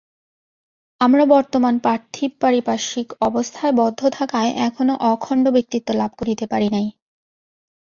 আমরা 1.01 1.23
বর্তমান 1.25 1.75
পার্থিব 1.79 2.31
পারিপার্শ্বিক 2.39 3.07
অবস্থায় 3.21 3.73
বদ্ধ 3.73 4.01
থাকায় 4.17 4.51
এখনও 4.67 4.95
অখণ্ড 5.11 5.45
ব্যক্তিত্ব 5.49 5.89
লাভ 5.93 6.11
করিতে 6.19 6.45
পারি 6.47 6.67
নাই। 6.69 6.87